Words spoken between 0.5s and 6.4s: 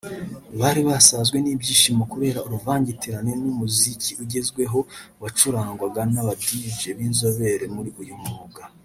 bari basazwe n’ibyishimo kubera uruvangitirane rw’umuziki ugezweho wacurangwaga n’aba